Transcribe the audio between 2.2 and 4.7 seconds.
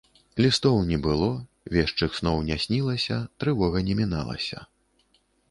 сноў не снілася, трывога не міналася.